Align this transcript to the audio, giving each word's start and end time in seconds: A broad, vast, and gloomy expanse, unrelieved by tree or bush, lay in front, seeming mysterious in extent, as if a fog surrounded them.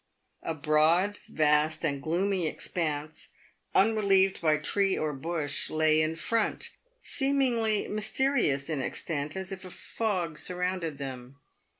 A 0.41 0.55
broad, 0.55 1.19
vast, 1.29 1.85
and 1.85 2.01
gloomy 2.01 2.47
expanse, 2.47 3.29
unrelieved 3.75 4.41
by 4.41 4.57
tree 4.57 4.97
or 4.97 5.13
bush, 5.13 5.69
lay 5.69 6.01
in 6.01 6.15
front, 6.15 6.71
seeming 7.03 7.53
mysterious 7.93 8.67
in 8.67 8.81
extent, 8.81 9.35
as 9.37 9.51
if 9.51 9.63
a 9.63 9.69
fog 9.69 10.39
surrounded 10.39 10.97
them. 10.97 11.35